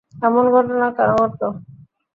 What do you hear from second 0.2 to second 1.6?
এমন ঘটনা কেন ঘটল?